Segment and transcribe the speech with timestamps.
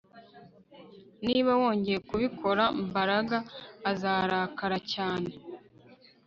[1.25, 3.37] Niba wongeye kubikora Mbaraga
[3.91, 5.31] azarakara cyane